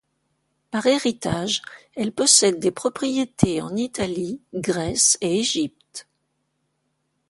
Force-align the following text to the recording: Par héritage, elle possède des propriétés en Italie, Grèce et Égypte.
Par 0.71 0.87
héritage, 0.87 1.61
elle 1.93 2.11
possède 2.11 2.57
des 2.57 2.71
propriétés 2.71 3.61
en 3.61 3.75
Italie, 3.75 4.41
Grèce 4.51 5.15
et 5.21 5.37
Égypte. 5.37 6.07